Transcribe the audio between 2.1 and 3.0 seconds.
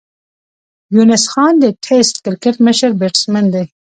کرکټ مشر